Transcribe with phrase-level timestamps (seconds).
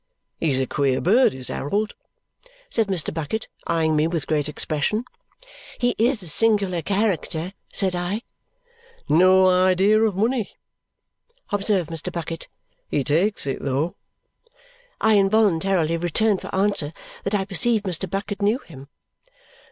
[0.39, 1.93] He's a queer bird is Harold,"
[2.71, 3.13] said Mr.
[3.13, 5.05] Bucket, eyeing me with great expression.
[5.77, 8.23] "He is a singular character," said I.
[9.07, 10.57] "No idea of money,"
[11.51, 12.11] observed Mr.
[12.11, 12.47] Bucket.
[12.89, 13.95] "He takes it, though!"
[14.99, 16.93] I involuntarily returned for answer
[17.23, 18.09] that I perceived Mr.
[18.09, 18.87] Bucket knew him.